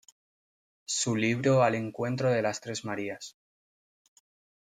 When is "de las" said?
2.31-2.59